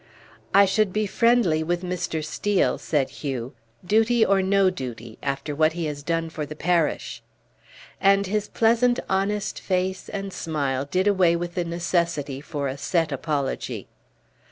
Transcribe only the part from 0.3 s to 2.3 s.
"I should be friendly with Mr.